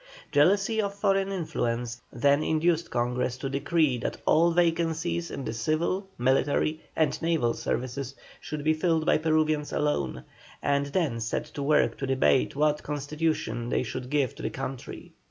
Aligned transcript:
Jealousy 0.31 0.81
of 0.81 0.95
foreign 0.95 1.31
influence 1.31 2.01
then 2.11 2.41
induced 2.41 2.89
Congress 2.89 3.37
to 3.37 3.47
decree 3.49 3.99
that 3.99 4.17
all 4.25 4.49
vacancies 4.49 5.29
in 5.29 5.45
the 5.45 5.53
civil, 5.53 6.07
military, 6.17 6.79
and 6.95 7.21
naval 7.21 7.53
services 7.53 8.15
should 8.39 8.63
be 8.63 8.73
filled 8.73 9.05
by 9.05 9.19
Peruvians 9.19 9.71
alone, 9.71 10.23
and 10.59 10.87
then 10.87 11.19
set 11.19 11.45
to 11.45 11.61
work 11.61 11.99
to 11.99 12.07
debate 12.07 12.55
what 12.55 12.81
constitution 12.81 13.69
they 13.69 13.83
should 13.83 14.09
give 14.09 14.33
to 14.33 14.41
the 14.41 14.49
country. 14.49 15.11